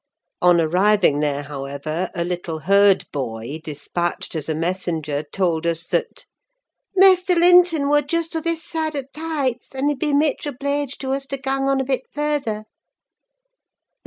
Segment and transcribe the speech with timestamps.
[0.41, 7.35] On arriving there, however, a little herd boy, despatched as a messenger, told us that,—"Maister
[7.35, 11.27] Linton wer just o' this side th' Heights: and he'd be mitch obleeged to us
[11.27, 12.65] to gang on a bit further."